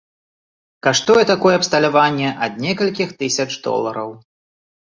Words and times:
Каштуе 0.85 1.23
такое 1.31 1.51
абсталяванне 1.59 2.29
ад 2.47 2.53
некалькіх 2.65 3.09
тысяч 3.21 3.49
долараў. 3.69 4.09